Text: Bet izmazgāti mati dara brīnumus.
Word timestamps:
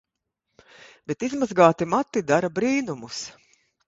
Bet 1.11 1.25
izmazgāti 1.27 1.87
mati 1.91 2.23
dara 2.31 2.49
brīnumus. 2.61 3.21